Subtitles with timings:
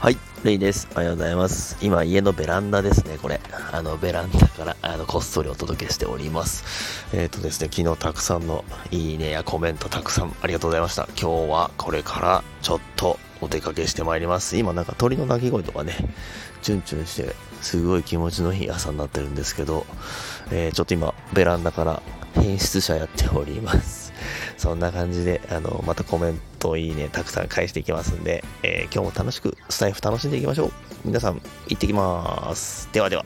[0.00, 0.88] はいレイです。
[0.92, 1.76] おはようございます。
[1.82, 3.38] 今、家のベランダですね、これ。
[3.70, 7.06] あの、ベランダから、あの、こっそりお届けしております。
[7.12, 11.06] えっ、ー、とですね、昨日たくさんのいいねやコメントたくさんありがとうございました。
[11.20, 14.56] 今日はこれからちょっとお出かけしてまいります。
[14.56, 15.94] 今なんか鳥の鳴き声とかね、
[16.62, 19.84] チュンチュンして、すごい気持ちのいい朝になってるんですけど、
[20.50, 22.02] えー、ちょっと今、ベランダから
[22.36, 24.14] 変質者やっております。
[24.56, 30.72] そんな感じで、あの、またコメント、といいね、たくさん返していきますんで、えー、今日も楽しくスタイフ楽しんでいきましょう。
[31.04, 32.88] 皆さん、行ってきます。
[32.92, 33.24] ではでは。